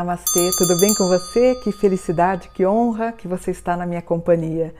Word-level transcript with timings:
Namastê, 0.00 0.48
tudo 0.56 0.80
bem 0.80 0.94
com 0.94 1.06
você? 1.06 1.54
Que 1.56 1.70
felicidade, 1.70 2.48
que 2.54 2.64
honra 2.64 3.12
que 3.12 3.28
você 3.28 3.50
está 3.50 3.76
na 3.76 3.84
minha 3.84 4.00
companhia. 4.00 4.74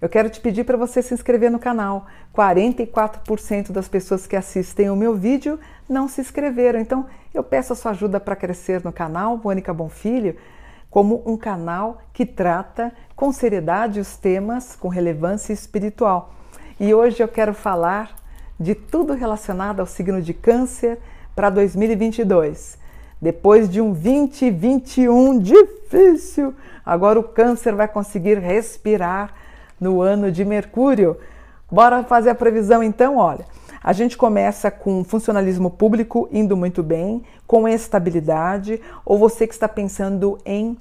Eu 0.00 0.08
quero 0.08 0.30
te 0.30 0.40
pedir 0.40 0.62
para 0.62 0.76
você 0.76 1.02
se 1.02 1.12
inscrever 1.12 1.50
no 1.50 1.58
canal. 1.58 2.06
44% 2.32 3.72
das 3.72 3.88
pessoas 3.88 4.28
que 4.28 4.36
assistem 4.36 4.88
o 4.88 4.94
meu 4.94 5.16
vídeo 5.16 5.58
não 5.88 6.06
se 6.06 6.20
inscreveram, 6.20 6.78
então 6.78 7.06
eu 7.34 7.42
peço 7.42 7.72
a 7.72 7.76
sua 7.76 7.90
ajuda 7.90 8.20
para 8.20 8.36
crescer 8.36 8.84
no 8.84 8.92
canal 8.92 9.40
Mônica 9.42 9.74
Bonfilho 9.74 10.36
como 10.88 11.20
um 11.26 11.36
canal 11.36 11.98
que 12.12 12.24
trata 12.24 12.92
com 13.16 13.32
seriedade 13.32 13.98
os 13.98 14.16
temas 14.16 14.76
com 14.76 14.86
relevância 14.86 15.52
espiritual. 15.52 16.32
E 16.78 16.94
hoje 16.94 17.20
eu 17.20 17.26
quero 17.26 17.54
falar 17.54 18.14
de 18.58 18.76
tudo 18.76 19.14
relacionado 19.14 19.80
ao 19.80 19.86
signo 19.86 20.22
de 20.22 20.32
Câncer 20.32 20.96
para 21.34 21.50
2022. 21.50 22.78
Depois 23.20 23.68
de 23.68 23.82
um 23.82 23.92
2021 23.92 25.38
difícil, 25.40 26.54
agora 26.84 27.20
o 27.20 27.22
câncer 27.22 27.74
vai 27.74 27.86
conseguir 27.86 28.38
respirar 28.38 29.34
no 29.78 30.00
ano 30.00 30.32
de 30.32 30.42
Mercúrio. 30.42 31.18
Bora 31.70 32.02
fazer 32.02 32.30
a 32.30 32.34
previsão 32.34 32.82
então? 32.82 33.18
Olha, 33.18 33.44
a 33.82 33.92
gente 33.92 34.16
começa 34.16 34.70
com 34.70 35.04
funcionalismo 35.04 35.70
público 35.70 36.30
indo 36.32 36.56
muito 36.56 36.82
bem, 36.82 37.22
com 37.46 37.68
estabilidade, 37.68 38.80
ou 39.04 39.18
você 39.18 39.46
que 39.46 39.52
está 39.52 39.68
pensando 39.68 40.38
em 40.46 40.78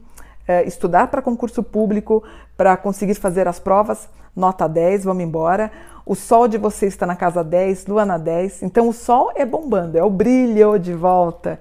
eh, 0.47 0.63
estudar 0.63 1.07
para 1.07 1.21
concurso 1.21 1.61
público, 1.61 2.23
para 2.55 2.77
conseguir 2.77 3.15
fazer 3.15 3.49
as 3.49 3.59
provas, 3.59 4.07
nota 4.33 4.65
10, 4.65 5.03
vamos 5.03 5.23
embora. 5.23 5.69
O 6.05 6.15
sol 6.15 6.47
de 6.47 6.57
você 6.57 6.87
está 6.87 7.05
na 7.05 7.17
casa 7.17 7.43
10, 7.43 7.85
lua 7.87 8.05
na 8.05 8.17
10, 8.17 8.63
então 8.63 8.87
o 8.87 8.93
sol 8.93 9.29
é 9.35 9.45
bombando, 9.45 9.97
é 9.97 10.03
o 10.03 10.09
brilho 10.09 10.79
de 10.79 10.93
volta. 10.93 11.59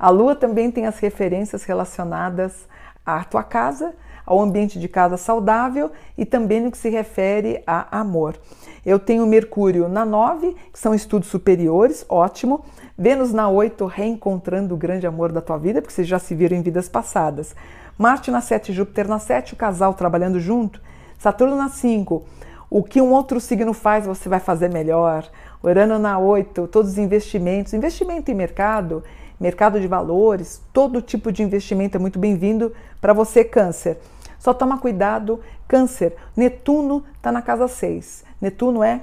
A 0.00 0.08
lua 0.08 0.34
também 0.34 0.70
tem 0.70 0.86
as 0.86 0.98
referências 0.98 1.64
relacionadas 1.64 2.66
à 3.04 3.22
tua 3.22 3.42
casa, 3.42 3.92
ao 4.24 4.40
ambiente 4.40 4.78
de 4.78 4.88
casa 4.88 5.18
saudável 5.18 5.92
e 6.16 6.24
também 6.24 6.58
no 6.58 6.70
que 6.70 6.78
se 6.78 6.88
refere 6.88 7.62
a 7.66 8.00
amor. 8.00 8.38
Eu 8.86 8.98
tenho 8.98 9.26
Mercúrio 9.26 9.90
na 9.90 10.06
9, 10.06 10.56
que 10.72 10.78
são 10.78 10.94
estudos 10.94 11.28
superiores, 11.28 12.06
ótimo. 12.08 12.64
Vênus 12.96 13.30
na 13.30 13.50
8, 13.50 13.84
reencontrando 13.84 14.74
o 14.74 14.78
grande 14.78 15.06
amor 15.06 15.32
da 15.32 15.42
tua 15.42 15.58
vida, 15.58 15.82
porque 15.82 15.92
vocês 15.92 16.08
já 16.08 16.18
se 16.18 16.34
viram 16.34 16.56
em 16.56 16.62
vidas 16.62 16.88
passadas. 16.88 17.54
Marte 17.98 18.30
na 18.30 18.40
7, 18.40 18.72
Júpiter 18.72 19.06
na 19.06 19.18
7, 19.18 19.52
o 19.52 19.56
casal 19.56 19.92
trabalhando 19.92 20.40
junto. 20.40 20.80
Saturno 21.18 21.56
na 21.56 21.68
5, 21.68 22.24
o 22.70 22.82
que 22.82 23.02
um 23.02 23.12
outro 23.12 23.38
signo 23.38 23.74
faz, 23.74 24.06
você 24.06 24.30
vai 24.30 24.40
fazer 24.40 24.72
melhor. 24.72 25.28
Urano 25.62 25.98
na 25.98 26.18
8, 26.18 26.68
todos 26.68 26.92
os 26.92 26.98
investimentos. 26.98 27.74
Investimento 27.74 28.30
em 28.30 28.34
mercado 28.34 29.04
mercado 29.40 29.80
de 29.80 29.88
valores, 29.88 30.62
todo 30.70 31.00
tipo 31.00 31.32
de 31.32 31.42
investimento 31.42 31.96
é 31.96 32.00
muito 32.00 32.18
bem-vindo 32.18 32.72
para 33.00 33.14
você, 33.14 33.42
Câncer. 33.42 33.98
Só 34.38 34.52
toma 34.52 34.78
cuidado, 34.78 35.40
Câncer. 35.66 36.14
Netuno 36.36 37.02
está 37.16 37.32
na 37.32 37.40
casa 37.40 37.66
6. 37.66 38.24
Netuno 38.40 38.84
é 38.84 39.02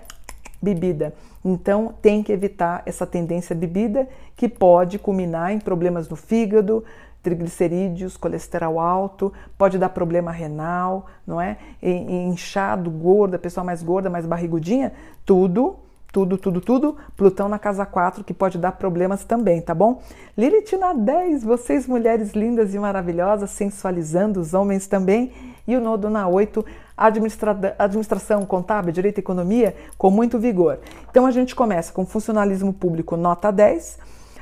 bebida. 0.61 1.13
Então 1.43 1.93
tem 2.01 2.21
que 2.21 2.31
evitar 2.31 2.83
essa 2.85 3.05
tendência 3.05 3.55
bebida 3.55 4.07
que 4.35 4.47
pode 4.47 4.99
culminar 4.99 5.51
em 5.51 5.59
problemas 5.59 6.07
no 6.07 6.15
fígado, 6.15 6.83
triglicerídeos, 7.23 8.15
colesterol 8.15 8.79
alto, 8.79 9.33
pode 9.57 9.77
dar 9.77 9.89
problema 9.89 10.31
renal, 10.31 11.07
não 11.25 11.41
é? 11.41 11.57
Inchado, 11.81 12.89
gorda, 12.89 13.39
pessoa 13.39 13.63
mais 13.63 13.81
gorda, 13.81 14.09
mais 14.09 14.25
barrigudinha, 14.25 14.93
tudo 15.25 15.77
tudo, 16.11 16.37
tudo, 16.37 16.61
tudo. 16.61 16.97
Plutão 17.15 17.49
na 17.49 17.59
casa 17.59 17.85
4, 17.85 18.23
que 18.23 18.33
pode 18.33 18.57
dar 18.57 18.73
problemas 18.73 19.23
também, 19.23 19.61
tá 19.61 19.75
bom? 19.75 20.01
Lilith 20.37 20.77
na 20.77 20.93
10, 20.93 21.43
vocês 21.43 21.87
mulheres 21.87 22.31
lindas 22.31 22.73
e 22.73 22.79
maravilhosas, 22.79 23.49
sensualizando 23.51 24.39
os 24.39 24.53
homens 24.53 24.87
também. 24.87 25.31
E 25.67 25.75
o 25.75 25.81
nodo 25.81 26.09
na 26.09 26.27
8, 26.27 26.65
administra 26.95 27.75
administração 27.77 28.45
contábil, 28.45 28.93
direito 28.93 29.17
e 29.17 29.19
economia, 29.19 29.75
com 29.97 30.09
muito 30.09 30.39
vigor. 30.39 30.79
Então 31.09 31.25
a 31.25 31.31
gente 31.31 31.53
começa 31.53 31.91
com 31.91 32.05
funcionalismo 32.05 32.73
público, 32.73 33.17
nota 33.17 33.51
10. 33.51 33.99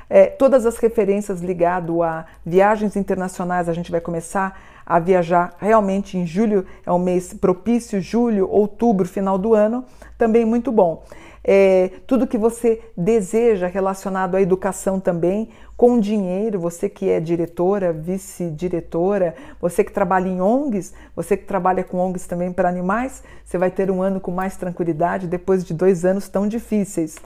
É, 0.08 0.28
todas 0.28 0.66
as 0.68 0.78
referências 0.78 1.42
ligado 1.42 2.04
a 2.04 2.26
viagens 2.46 2.96
internacionais, 2.96 3.68
a 3.68 3.74
gente 3.74 3.92
vai 3.92 4.00
começar 4.00 4.56
a 4.86 5.00
viajar 5.00 5.56
realmente 5.60 6.18
em 6.18 6.26
julho, 6.26 6.66
é 6.86 6.92
um 6.92 7.00
mês 7.00 7.34
propício, 7.34 8.00
julho, 8.00 8.50
outubro, 8.50 9.08
final 9.08 9.38
do 9.38 9.54
ano, 9.54 9.84
também 10.18 10.46
muito 10.46 10.72
bom 10.72 11.04
é, 11.48 11.92
tudo 12.08 12.26
que 12.26 12.40
você 12.40 12.82
deseja 12.98 13.68
relacionado 13.68 14.34
à 14.34 14.42
educação 14.42 15.00
também, 15.00 15.50
com 15.78 16.00
dinheiro, 16.00 16.60
você 16.60 16.90
que 16.90 17.08
é 17.08 17.20
diretora, 17.20 17.94
vice-diretora, 17.94 19.36
você 19.62 19.84
que 19.84 19.92
trabalha 19.92 20.28
em 20.28 20.42
ONGs, 20.42 20.94
você 21.16 21.38
que 21.38 21.46
trabalha 21.46 21.84
com 21.84 21.98
ONGs 21.98 22.26
também 22.26 22.52
para 22.52 22.68
animais, 22.68 23.22
você 23.44 23.60
vai 23.60 23.70
ter 23.70 23.92
um 23.92 24.02
ano 24.02 24.20
com 24.20 24.32
mais 24.32 24.58
tranquilidade 24.58 25.28
depois 25.28 25.64
de 25.64 25.74
dois 25.74 26.04
anos 26.04 26.28
tão 26.28 26.48
difíceis. 26.48 27.18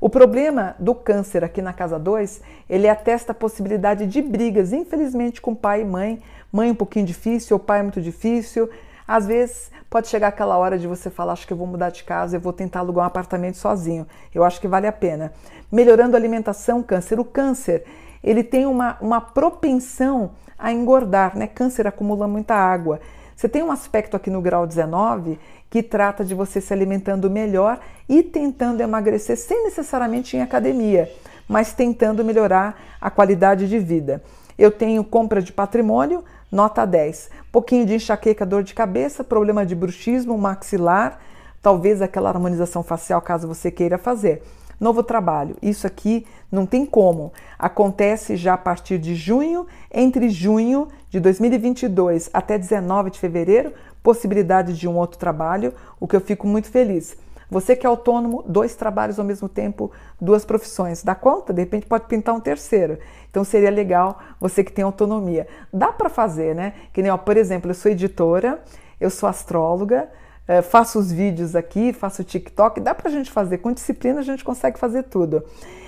O 0.00 0.08
problema 0.08 0.76
do 0.78 0.94
câncer 0.94 1.42
aqui 1.42 1.62
na 1.62 1.72
casa 1.72 1.98
2, 1.98 2.42
ele 2.68 2.88
atesta 2.88 3.32
a 3.32 3.34
possibilidade 3.34 4.06
de 4.06 4.20
brigas, 4.20 4.72
infelizmente, 4.72 5.40
com 5.40 5.54
pai 5.54 5.82
e 5.82 5.84
mãe. 5.84 6.22
Mãe 6.52 6.70
um 6.70 6.74
pouquinho 6.74 7.06
difícil, 7.06 7.56
o 7.56 7.60
pai 7.60 7.82
muito 7.82 8.00
difícil, 8.00 8.68
às 9.06 9.26
vezes 9.26 9.70
pode 9.88 10.08
chegar 10.08 10.28
aquela 10.28 10.56
hora 10.56 10.78
de 10.78 10.86
você 10.86 11.08
falar, 11.08 11.32
acho 11.32 11.46
que 11.46 11.52
eu 11.52 11.56
vou 11.56 11.66
mudar 11.66 11.90
de 11.90 12.02
casa, 12.04 12.36
eu 12.36 12.40
vou 12.40 12.52
tentar 12.52 12.80
alugar 12.80 13.04
um 13.04 13.06
apartamento 13.06 13.56
sozinho. 13.56 14.06
Eu 14.34 14.44
acho 14.44 14.60
que 14.60 14.68
vale 14.68 14.86
a 14.86 14.92
pena. 14.92 15.32
Melhorando 15.70 16.16
a 16.16 16.18
alimentação, 16.18 16.82
câncer. 16.82 17.18
O 17.20 17.24
câncer, 17.24 17.84
ele 18.22 18.42
tem 18.42 18.66
uma, 18.66 18.96
uma 19.00 19.20
propensão 19.20 20.32
a 20.58 20.72
engordar, 20.72 21.36
né? 21.36 21.46
Câncer 21.46 21.86
acumula 21.86 22.26
muita 22.26 22.54
água. 22.54 23.00
Você 23.36 23.50
tem 23.50 23.62
um 23.62 23.70
aspecto 23.70 24.16
aqui 24.16 24.30
no 24.30 24.40
grau 24.40 24.66
19 24.66 25.38
que 25.68 25.82
trata 25.82 26.24
de 26.24 26.34
você 26.34 26.58
se 26.58 26.72
alimentando 26.72 27.30
melhor 27.30 27.78
e 28.08 28.22
tentando 28.22 28.80
emagrecer 28.80 29.36
sem 29.36 29.62
necessariamente 29.64 30.38
em 30.38 30.40
academia, 30.40 31.12
mas 31.46 31.74
tentando 31.74 32.24
melhorar 32.24 32.80
a 32.98 33.10
qualidade 33.10 33.68
de 33.68 33.78
vida. 33.78 34.22
Eu 34.56 34.70
tenho 34.70 35.04
compra 35.04 35.42
de 35.42 35.52
patrimônio, 35.52 36.24
nota 36.50 36.86
10. 36.86 37.28
Pouquinho 37.52 37.84
de 37.84 37.96
enxaqueca, 37.96 38.46
dor 38.46 38.62
de 38.62 38.72
cabeça, 38.72 39.22
problema 39.22 39.66
de 39.66 39.74
bruxismo 39.74 40.38
maxilar, 40.38 41.20
talvez 41.60 42.00
aquela 42.00 42.30
harmonização 42.30 42.82
facial, 42.82 43.20
caso 43.20 43.46
você 43.46 43.70
queira 43.70 43.98
fazer. 43.98 44.42
Novo 44.78 45.02
trabalho, 45.02 45.56
isso 45.62 45.86
aqui 45.86 46.26
não 46.52 46.66
tem 46.66 46.84
como. 46.84 47.32
Acontece 47.58 48.36
já 48.36 48.54
a 48.54 48.58
partir 48.58 48.98
de 48.98 49.14
junho, 49.14 49.66
entre 49.92 50.28
junho 50.28 50.88
de 51.08 51.18
2022 51.18 52.28
até 52.32 52.58
19 52.58 53.10
de 53.10 53.18
fevereiro, 53.18 53.72
possibilidade 54.02 54.74
de 54.74 54.86
um 54.86 54.96
outro 54.96 55.18
trabalho, 55.18 55.72
o 55.98 56.06
que 56.06 56.14
eu 56.14 56.20
fico 56.20 56.46
muito 56.46 56.68
feliz. 56.68 57.16
Você 57.50 57.76
que 57.76 57.86
é 57.86 57.88
autônomo, 57.88 58.42
dois 58.46 58.74
trabalhos 58.74 59.18
ao 59.18 59.24
mesmo 59.24 59.48
tempo, 59.48 59.90
duas 60.20 60.44
profissões. 60.44 61.02
Dá 61.02 61.14
conta? 61.14 61.52
De 61.52 61.60
repente 61.60 61.86
pode 61.86 62.06
pintar 62.06 62.34
um 62.34 62.40
terceiro. 62.40 62.98
Então 63.30 63.44
seria 63.44 63.70
legal 63.70 64.18
você 64.40 64.64
que 64.64 64.72
tem 64.72 64.84
autonomia. 64.84 65.46
Dá 65.72 65.92
para 65.92 66.08
fazer, 66.08 66.54
né? 66.54 66.74
Que 66.92 67.02
nem, 67.02 67.10
ó, 67.10 67.16
por 67.16 67.36
exemplo, 67.36 67.70
eu 67.70 67.74
sou 67.74 67.90
editora, 67.90 68.62
eu 69.00 69.10
sou 69.10 69.28
astróloga, 69.28 70.08
eh, 70.48 70.62
faço 70.62 70.98
os 70.98 71.10
vídeos 71.10 71.54
aqui, 71.56 71.92
faço 71.92 72.22
o 72.22 72.24
TikTok, 72.24 72.80
dá 72.80 72.94
para 72.94 73.08
a 73.08 73.12
gente 73.12 73.30
fazer. 73.30 73.58
Com 73.58 73.72
disciplina 73.72 74.20
a 74.20 74.22
gente 74.22 74.44
consegue 74.44 74.78
fazer 74.78 75.04
tudo. 75.04 75.42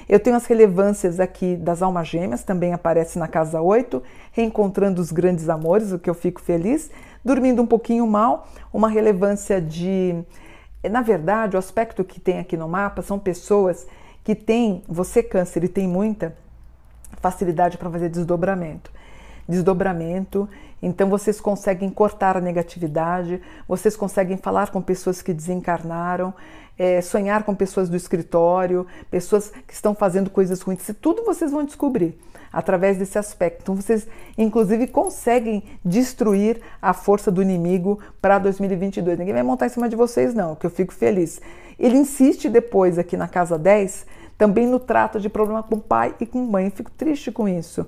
Eu 0.08 0.18
tenho 0.18 0.36
as 0.36 0.46
relevâncias 0.46 1.20
aqui 1.20 1.54
das 1.56 1.82
almas 1.82 2.08
gêmeas, 2.08 2.42
também 2.42 2.72
aparece 2.72 3.18
na 3.18 3.28
casa 3.28 3.60
8, 3.60 4.02
reencontrando 4.32 5.02
os 5.02 5.12
grandes 5.12 5.48
amores, 5.48 5.92
o 5.92 5.98
que 5.98 6.08
eu 6.08 6.14
fico 6.14 6.40
feliz. 6.40 6.90
Dormindo 7.24 7.60
um 7.60 7.66
pouquinho 7.66 8.06
mal, 8.06 8.48
uma 8.72 8.88
relevância 8.88 9.60
de 9.60 10.24
na 10.88 11.02
verdade, 11.02 11.56
o 11.56 11.58
aspecto 11.58 12.04
que 12.04 12.20
tem 12.20 12.38
aqui 12.38 12.56
no 12.56 12.68
mapa 12.68 13.02
são 13.02 13.18
pessoas 13.18 13.86
que 14.22 14.34
têm, 14.34 14.82
você 14.86 15.22
câncer 15.22 15.64
e 15.64 15.68
tem 15.68 15.88
muita 15.88 16.36
facilidade 17.20 17.76
para 17.76 17.90
fazer 17.90 18.08
desdobramento. 18.08 18.90
Desdobramento, 19.48 20.48
então 20.82 21.08
vocês 21.08 21.40
conseguem 21.40 21.88
cortar 21.88 22.36
a 22.36 22.40
negatividade, 22.40 23.40
vocês 23.66 23.96
conseguem 23.96 24.36
falar 24.36 24.70
com 24.70 24.82
pessoas 24.82 25.22
que 25.22 25.32
desencarnaram, 25.32 26.34
é, 26.78 27.00
sonhar 27.00 27.42
com 27.42 27.54
pessoas 27.54 27.88
do 27.88 27.96
escritório, 27.96 28.86
pessoas 29.10 29.50
que 29.66 29.72
estão 29.72 29.94
fazendo 29.94 30.30
coisas 30.30 30.60
ruins, 30.60 30.82
isso 30.82 30.94
tudo 30.94 31.24
vocês 31.24 31.50
vão 31.50 31.64
descobrir 31.64 32.18
através 32.52 32.96
desse 32.96 33.18
aspecto. 33.18 33.60
Então, 33.62 33.76
vocês, 33.76 34.06
inclusive, 34.36 34.86
conseguem 34.86 35.62
destruir 35.84 36.60
a 36.80 36.92
força 36.92 37.30
do 37.30 37.42
inimigo 37.42 37.98
para 38.20 38.38
2022. 38.38 39.18
Ninguém 39.18 39.34
vai 39.34 39.42
montar 39.42 39.66
em 39.66 39.70
cima 39.70 39.88
de 39.88 39.96
vocês, 39.96 40.34
não, 40.34 40.54
que 40.54 40.66
eu 40.66 40.70
fico 40.70 40.92
feliz. 40.92 41.40
Ele 41.78 41.96
insiste 41.96 42.48
depois, 42.48 42.98
aqui 42.98 43.16
na 43.16 43.28
casa 43.28 43.58
10, 43.58 44.06
também 44.36 44.66
no 44.66 44.78
trato 44.78 45.20
de 45.20 45.28
problema 45.28 45.62
com 45.62 45.78
pai 45.78 46.14
e 46.20 46.26
com 46.26 46.38
mãe. 46.44 46.66
Eu 46.66 46.70
fico 46.70 46.90
triste 46.90 47.30
com 47.30 47.48
isso. 47.48 47.86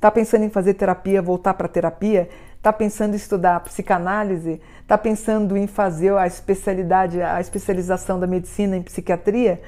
Tá 0.00 0.10
pensando 0.10 0.44
em 0.44 0.48
fazer 0.48 0.74
terapia, 0.74 1.20
voltar 1.20 1.52
para 1.52 1.68
terapia? 1.68 2.26
Tá 2.62 2.72
pensando 2.72 3.12
em 3.12 3.16
estudar 3.16 3.60
psicanálise? 3.60 4.58
Tá 4.86 4.96
pensando 4.96 5.58
em 5.58 5.66
fazer 5.66 6.16
a 6.16 6.26
especialidade, 6.26 7.20
a 7.20 7.38
especialização 7.38 8.18
da 8.18 8.26
medicina 8.26 8.78
em 8.78 8.82
psiquiatria? 8.82 9.60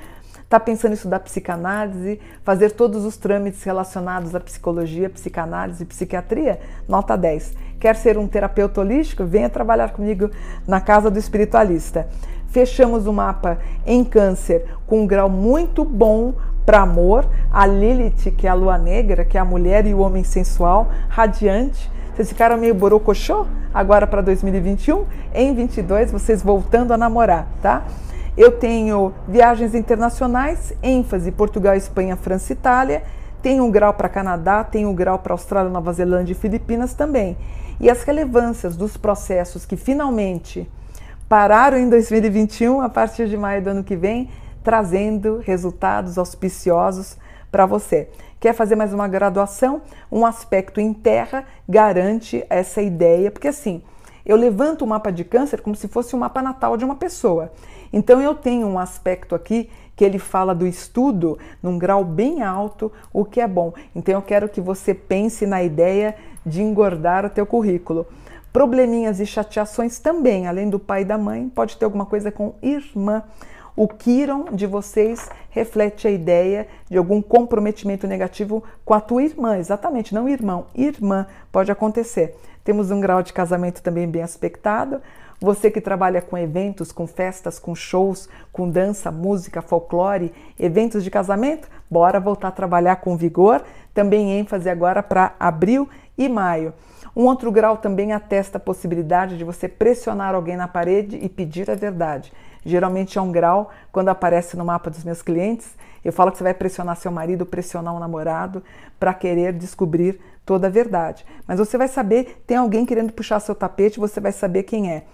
Está 0.42 0.58
pensando 0.58 0.92
em 0.92 0.94
estudar 0.94 1.20
psicanálise, 1.20 2.18
fazer 2.42 2.72
todos 2.72 3.04
os 3.04 3.18
trâmites 3.18 3.62
relacionados 3.62 4.34
à 4.34 4.40
psicologia, 4.40 5.10
psicanálise 5.10 5.82
e 5.82 5.86
psiquiatria? 5.86 6.60
Nota 6.88 7.14
10. 7.14 7.54
Quer 7.78 7.94
ser 7.94 8.16
um 8.16 8.26
terapeuta 8.26 8.80
holístico? 8.80 9.26
Venha 9.26 9.50
trabalhar 9.50 9.92
comigo 9.92 10.30
na 10.66 10.80
Casa 10.80 11.10
do 11.10 11.18
Espiritualista. 11.18 12.08
Fechamos 12.48 13.06
o 13.06 13.12
mapa 13.12 13.58
em 13.86 14.02
Câncer 14.02 14.64
com 14.86 15.02
um 15.02 15.06
grau 15.06 15.28
muito 15.28 15.84
bom 15.84 16.34
para 16.64 16.80
amor, 16.80 17.26
a 17.50 17.66
Lilith, 17.66 18.30
que 18.36 18.46
é 18.46 18.50
a 18.50 18.54
lua 18.54 18.78
negra, 18.78 19.24
que 19.24 19.36
é 19.36 19.40
a 19.40 19.44
mulher 19.44 19.86
e 19.86 19.94
o 19.94 19.98
homem 19.98 20.24
sensual, 20.24 20.88
radiante. 21.08 21.90
Vocês 22.14 22.28
ficaram 22.28 22.56
meio 22.56 22.74
borocochô 22.74 23.46
agora 23.72 24.06
para 24.06 24.20
2021? 24.20 25.04
Em 25.34 25.54
22, 25.54 26.12
vocês 26.12 26.42
voltando 26.42 26.92
a 26.92 26.98
namorar, 26.98 27.48
tá? 27.62 27.84
Eu 28.36 28.52
tenho 28.52 29.12
viagens 29.28 29.74
internacionais, 29.74 30.72
ênfase 30.82 31.30
Portugal, 31.32 31.74
Espanha, 31.74 32.16
França, 32.16 32.52
Itália. 32.52 33.02
Tenho 33.42 33.64
um 33.64 33.70
grau 33.70 33.92
para 33.92 34.08
Canadá, 34.08 34.62
tenho 34.62 34.88
um 34.88 34.94
grau 34.94 35.18
para 35.18 35.34
Austrália, 35.34 35.70
Nova 35.70 35.92
Zelândia 35.92 36.32
e 36.32 36.36
Filipinas 36.36 36.94
também. 36.94 37.36
E 37.80 37.90
as 37.90 38.04
relevâncias 38.04 38.76
dos 38.76 38.96
processos 38.96 39.66
que 39.66 39.76
finalmente 39.76 40.70
pararam 41.28 41.78
em 41.78 41.88
2021, 41.88 42.80
a 42.80 42.88
partir 42.88 43.28
de 43.28 43.36
maio 43.36 43.62
do 43.62 43.70
ano 43.70 43.84
que 43.84 43.96
vem, 43.96 44.30
trazendo 44.62 45.38
resultados 45.38 46.18
auspiciosos 46.18 47.16
para 47.50 47.66
você. 47.66 48.08
Quer 48.40 48.54
fazer 48.54 48.74
mais 48.74 48.92
uma 48.92 49.06
graduação? 49.06 49.82
Um 50.10 50.26
aspecto 50.26 50.80
em 50.80 50.92
terra 50.92 51.44
garante 51.68 52.44
essa 52.48 52.82
ideia, 52.82 53.30
porque 53.30 53.48
assim, 53.48 53.82
eu 54.24 54.36
levanto 54.36 54.82
o 54.82 54.86
mapa 54.86 55.10
de 55.10 55.24
câncer 55.24 55.60
como 55.60 55.76
se 55.76 55.88
fosse 55.88 56.14
o 56.14 56.16
um 56.16 56.20
mapa 56.20 56.40
natal 56.40 56.76
de 56.76 56.84
uma 56.84 56.96
pessoa. 56.96 57.52
Então 57.92 58.20
eu 58.20 58.34
tenho 58.34 58.66
um 58.66 58.78
aspecto 58.78 59.34
aqui 59.34 59.68
que 59.94 60.04
ele 60.04 60.18
fala 60.18 60.54
do 60.54 60.66
estudo 60.66 61.38
num 61.62 61.78
grau 61.78 62.04
bem 62.04 62.42
alto, 62.42 62.90
o 63.12 63.24
que 63.24 63.40
é 63.40 63.46
bom. 63.46 63.72
Então 63.94 64.14
eu 64.14 64.22
quero 64.22 64.48
que 64.48 64.60
você 64.60 64.94
pense 64.94 65.46
na 65.46 65.62
ideia 65.62 66.16
de 66.44 66.62
engordar 66.62 67.26
o 67.26 67.30
teu 67.30 67.44
currículo. 67.44 68.06
Probleminhas 68.52 69.20
e 69.20 69.26
chateações 69.26 69.98
também, 69.98 70.46
além 70.46 70.68
do 70.68 70.78
pai 70.78 71.02
e 71.02 71.04
da 71.04 71.16
mãe, 71.16 71.48
pode 71.48 71.76
ter 71.76 71.84
alguma 71.84 72.06
coisa 72.06 72.30
com 72.30 72.54
irmã. 72.62 73.22
O 73.74 73.88
Kiron 73.88 74.44
de 74.52 74.66
vocês 74.66 75.30
reflete 75.48 76.06
a 76.06 76.10
ideia 76.10 76.68
de 76.90 76.98
algum 76.98 77.22
comprometimento 77.22 78.06
negativo 78.06 78.62
com 78.84 78.92
a 78.92 79.00
tua 79.00 79.22
irmã, 79.22 79.56
exatamente, 79.56 80.14
não 80.14 80.28
irmão, 80.28 80.66
irmã, 80.74 81.26
pode 81.50 81.72
acontecer. 81.72 82.36
Temos 82.62 82.90
um 82.90 83.00
grau 83.00 83.22
de 83.22 83.32
casamento 83.32 83.82
também 83.82 84.06
bem 84.06 84.22
aspectado. 84.22 85.00
Você 85.40 85.70
que 85.70 85.80
trabalha 85.80 86.20
com 86.20 86.36
eventos, 86.36 86.92
com 86.92 87.06
festas, 87.06 87.58
com 87.58 87.74
shows, 87.74 88.28
com 88.52 88.68
dança, 88.68 89.10
música, 89.10 89.62
folclore, 89.62 90.32
eventos 90.58 91.02
de 91.02 91.10
casamento, 91.10 91.66
bora 91.90 92.20
voltar 92.20 92.48
a 92.48 92.52
trabalhar 92.52 92.96
com 92.96 93.16
vigor. 93.16 93.64
Também 93.94 94.38
ênfase 94.38 94.68
agora 94.68 95.02
para 95.02 95.34
abril 95.40 95.88
e 96.16 96.28
maio. 96.28 96.72
Um 97.14 97.24
outro 97.24 97.52
grau 97.52 97.76
também 97.76 98.12
atesta 98.12 98.56
a 98.56 98.60
possibilidade 98.60 99.36
de 99.36 99.44
você 99.44 99.68
pressionar 99.68 100.34
alguém 100.34 100.56
na 100.56 100.66
parede 100.66 101.18
e 101.20 101.28
pedir 101.28 101.70
a 101.70 101.74
verdade. 101.74 102.32
Geralmente 102.64 103.18
é 103.18 103.20
um 103.20 103.30
grau, 103.30 103.70
quando 103.90 104.08
aparece 104.08 104.56
no 104.56 104.64
mapa 104.64 104.88
dos 104.88 105.04
meus 105.04 105.20
clientes, 105.20 105.76
eu 106.04 106.12
falo 106.12 106.32
que 106.32 106.38
você 106.38 106.44
vai 106.44 106.54
pressionar 106.54 106.96
seu 106.96 107.12
marido, 107.12 107.44
pressionar 107.44 107.94
um 107.94 107.98
namorado 107.98 108.62
para 108.98 109.12
querer 109.12 109.52
descobrir 109.52 110.20
toda 110.44 110.66
a 110.68 110.70
verdade. 110.70 111.24
Mas 111.46 111.58
você 111.58 111.76
vai 111.76 111.88
saber, 111.88 112.42
tem 112.46 112.56
alguém 112.56 112.86
querendo 112.86 113.12
puxar 113.12 113.40
seu 113.40 113.54
tapete, 113.54 114.00
você 114.00 114.20
vai 114.20 114.32
saber 114.32 114.62
quem 114.62 114.90
é. 114.90 115.04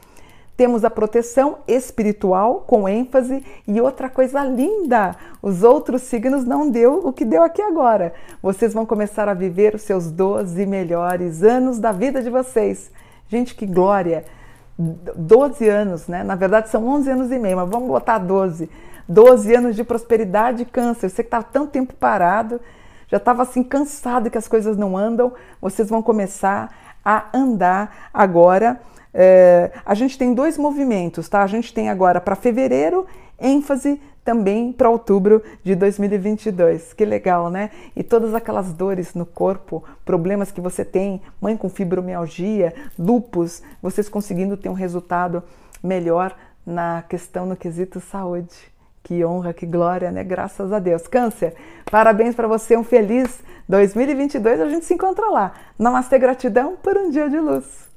Temos 0.59 0.85
a 0.85 0.91
proteção 0.91 1.59
espiritual 1.69 2.65
com 2.67 2.89
ênfase 2.89 3.45
e 3.65 3.81
outra 3.81 4.11
coisa 4.11 4.43
linda, 4.43 5.15
os 5.41 5.63
outros 5.63 6.03
signos 6.03 6.45
não 6.45 6.69
deu 6.69 7.07
o 7.07 7.13
que 7.13 7.25
deu 7.25 7.45
aqui 7.45 7.63
agora. 7.63 8.13
Vocês 8.43 8.75
vão 8.75 8.85
começar 8.85 9.29
a 9.29 9.35
viver 9.35 9.77
os 9.77 9.83
seus 9.83 10.11
12 10.11 10.67
melhores 10.67 11.45
anos 11.45 11.79
da 11.79 11.93
vida 11.93 12.21
de 12.21 12.29
vocês. 12.29 12.91
Gente, 13.29 13.55
que 13.55 13.67
glória! 13.67 14.25
12 14.77 15.69
anos, 15.69 16.09
né? 16.09 16.25
Na 16.25 16.35
verdade 16.35 16.71
são 16.71 16.89
11 16.89 17.09
anos 17.09 17.31
e 17.31 17.39
meio, 17.39 17.57
mas 17.57 17.71
vamos 17.71 17.87
botar 17.87 18.19
12. 18.19 18.69
12 19.09 19.55
anos 19.55 19.77
de 19.77 19.85
prosperidade 19.85 20.63
e 20.63 20.67
câncer. 20.67 21.09
Você 21.09 21.23
que 21.23 21.29
está 21.29 21.41
tanto 21.41 21.71
tempo 21.71 21.95
parado, 21.95 22.61
já 23.07 23.19
estava 23.19 23.45
assim 23.45 23.63
cansado 23.63 24.29
que 24.29 24.37
as 24.37 24.49
coisas 24.49 24.77
não 24.77 24.97
andam, 24.97 25.33
vocês 25.63 25.89
vão 25.89 26.03
começar 26.03 26.75
a 27.05 27.27
andar 27.33 28.11
agora. 28.13 28.81
É, 29.21 29.73
a 29.85 29.95
gente 29.95 30.17
tem 30.17 30.33
dois 30.33 30.57
movimentos, 30.57 31.29
tá? 31.29 31.43
A 31.43 31.47
gente 31.49 31.75
tem 31.75 31.91
agora 31.91 32.21
para 32.21 32.37
fevereiro 32.37 33.05
ênfase 33.37 34.01
também 34.25 34.73
para 34.73 34.89
outubro 34.89 35.43
de 35.65 35.75
2022. 35.75 36.93
Que 36.93 37.05
legal, 37.05 37.51
né? 37.51 37.71
E 37.97 38.05
todas 38.05 38.33
aquelas 38.33 38.73
dores 38.73 39.15
no 39.15 39.27
corpo, 39.27 39.83
problemas 40.05 40.53
que 40.53 40.61
você 40.61 40.85
tem, 40.85 41.21
mãe 41.41 41.57
com 41.57 41.69
fibromialgia, 41.69 42.73
lupus, 42.97 43.61
vocês 43.83 44.09
conseguindo 44.09 44.57
ter 44.57 44.69
um 44.69 44.75
resultado 44.75 45.43
melhor 45.83 46.37
na 46.65 47.03
questão 47.09 47.45
no 47.45 47.57
quesito 47.57 47.99
saúde. 47.99 48.55
Que 49.03 49.25
honra, 49.25 49.53
que 49.53 49.67
glória, 49.67 50.13
né? 50.13 50.23
Graças 50.23 50.73
a 50.73 50.79
Deus. 50.79 51.09
Câncer, 51.09 51.57
parabéns 51.91 52.37
para 52.37 52.47
você, 52.47 52.77
um 52.77 52.85
feliz 52.85 53.41
2022. 53.69 54.61
A 54.61 54.69
gente 54.69 54.85
se 54.85 54.95
encontra 54.95 55.29
lá. 55.29 55.55
Namastê, 55.77 56.21
gratidão 56.21 56.77
por 56.77 56.97
um 56.97 57.11
dia 57.11 57.29
de 57.29 57.41
luz. 57.41 57.88